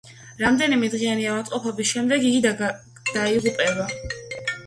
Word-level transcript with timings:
რამდენიმე 0.43 0.87
დღიანი 0.93 1.27
ავადმყოფობის 1.33 1.91
შემდეგ, 1.91 2.25
იგი 2.29 2.53
დაიღუპება. 3.17 3.87